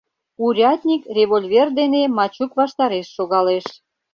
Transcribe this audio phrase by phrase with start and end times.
[0.45, 3.65] Урядник револьвер дене Мачук ваштареш шогалеш.